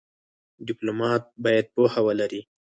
ډيپلومات 0.67 1.23
باید 1.43 1.65
پوهه 1.73 1.99
ولري. 2.07 2.41